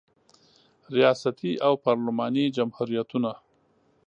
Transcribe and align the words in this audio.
ریاستي 0.95 1.51
او 1.65 1.73
پارلماني 1.85 2.45
جمهوریتونه 2.57 3.31